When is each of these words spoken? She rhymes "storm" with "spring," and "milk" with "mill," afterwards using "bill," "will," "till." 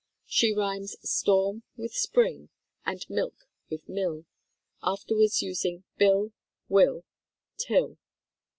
She 0.25 0.51
rhymes 0.51 0.95
"storm" 1.07 1.61
with 1.77 1.93
"spring," 1.93 2.49
and 2.87 3.05
"milk" 3.07 3.35
with 3.69 3.87
"mill," 3.87 4.25
afterwards 4.81 5.43
using 5.43 5.83
"bill," 5.99 6.31
"will," 6.67 7.03
"till." 7.59 7.99